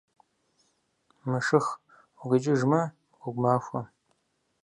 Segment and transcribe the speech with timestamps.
[1.29, 1.65] -Мэшых
[2.21, 2.81] укъикӏыжмэ,
[3.19, 3.81] гъуэгу махуэ.